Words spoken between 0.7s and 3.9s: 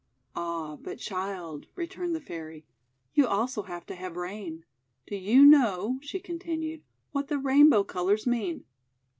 but, Child," returned the Fairy, "you also have